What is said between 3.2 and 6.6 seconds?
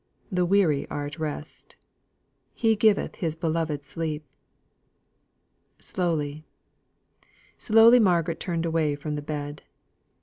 beloved sleep." Slowly,